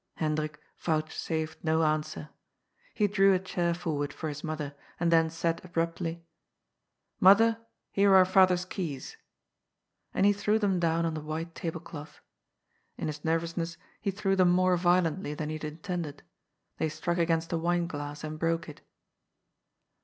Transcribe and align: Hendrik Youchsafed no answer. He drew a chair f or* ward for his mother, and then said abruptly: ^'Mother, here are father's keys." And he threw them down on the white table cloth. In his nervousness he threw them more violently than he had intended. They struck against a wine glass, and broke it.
Hendrik 0.15 0.59
Youchsafed 0.87 1.63
no 1.63 1.83
answer. 1.83 2.29
He 2.95 3.05
drew 3.05 3.35
a 3.35 3.39
chair 3.39 3.69
f 3.69 3.85
or* 3.85 3.93
ward 3.93 4.11
for 4.11 4.29
his 4.29 4.43
mother, 4.43 4.73
and 4.99 5.11
then 5.11 5.29
said 5.29 5.61
abruptly: 5.63 6.23
^'Mother, 7.21 7.59
here 7.91 8.15
are 8.15 8.25
father's 8.25 8.65
keys." 8.65 9.17
And 10.11 10.25
he 10.25 10.33
threw 10.33 10.57
them 10.57 10.79
down 10.79 11.05
on 11.05 11.13
the 11.13 11.21
white 11.21 11.53
table 11.53 11.81
cloth. 11.81 12.19
In 12.97 13.05
his 13.05 13.23
nervousness 13.23 13.77
he 14.01 14.09
threw 14.09 14.35
them 14.35 14.49
more 14.49 14.75
violently 14.75 15.35
than 15.35 15.49
he 15.49 15.55
had 15.57 15.65
intended. 15.65 16.23
They 16.79 16.89
struck 16.89 17.19
against 17.19 17.53
a 17.53 17.59
wine 17.59 17.85
glass, 17.85 18.23
and 18.23 18.39
broke 18.39 18.67
it. 18.67 18.81